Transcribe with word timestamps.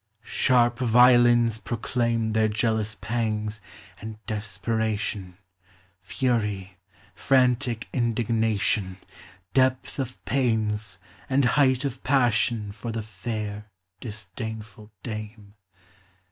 Sharp 0.23 0.79
violins 0.79 1.59
proclaim 1.59 2.33
Their 2.33 2.47
jealous 2.47 2.95
pangs, 2.95 3.61
and 4.01 4.17
desperation, 4.25 5.37
Fury, 6.01 6.77
frantic 7.13 7.87
indignation, 7.93 8.97
Depth 9.53 9.99
of 9.99 10.25
pains, 10.25 10.97
and 11.29 11.45
height 11.45 11.85
of 11.85 12.01
passion 12.03 12.71
For 12.71 12.91
the 12.91 13.03
fair, 13.03 13.69
disdainful 13.99 14.91
dame. 15.03 15.53